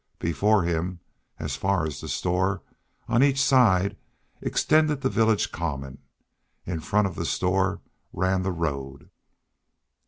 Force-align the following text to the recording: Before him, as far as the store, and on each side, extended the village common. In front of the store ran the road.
Before 0.17 0.63
him, 0.63 0.99
as 1.37 1.55
far 1.55 1.85
as 1.85 2.01
the 2.01 2.09
store, 2.09 2.63
and 3.07 3.17
on 3.17 3.23
each 3.23 3.39
side, 3.39 3.95
extended 4.41 5.01
the 5.01 5.11
village 5.11 5.51
common. 5.51 5.99
In 6.65 6.79
front 6.79 7.05
of 7.05 7.13
the 7.13 7.23
store 7.23 7.81
ran 8.11 8.41
the 8.41 8.51
road. 8.51 9.11